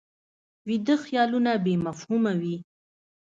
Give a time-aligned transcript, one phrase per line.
[0.67, 2.57] ویده خیالونه بې مفهومه وي